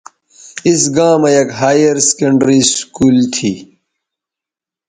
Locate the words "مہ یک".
1.21-1.49